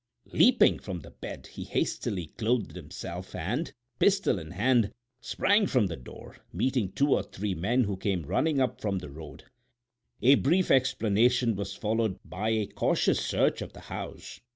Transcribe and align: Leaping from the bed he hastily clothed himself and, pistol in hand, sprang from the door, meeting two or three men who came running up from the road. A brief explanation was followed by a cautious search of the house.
Leaping 0.33 0.79
from 0.79 1.01
the 1.01 1.11
bed 1.11 1.45
he 1.45 1.63
hastily 1.63 2.25
clothed 2.35 2.75
himself 2.75 3.35
and, 3.35 3.71
pistol 3.99 4.39
in 4.39 4.49
hand, 4.49 4.91
sprang 5.19 5.67
from 5.67 5.85
the 5.85 5.95
door, 5.95 6.37
meeting 6.51 6.91
two 6.91 7.13
or 7.13 7.21
three 7.21 7.53
men 7.53 7.83
who 7.83 7.95
came 7.95 8.23
running 8.23 8.59
up 8.59 8.81
from 8.81 8.97
the 8.97 9.11
road. 9.11 9.43
A 10.23 10.33
brief 10.33 10.71
explanation 10.71 11.55
was 11.55 11.75
followed 11.75 12.17
by 12.25 12.49
a 12.49 12.65
cautious 12.65 13.19
search 13.23 13.61
of 13.61 13.73
the 13.73 13.79
house. 13.91 14.41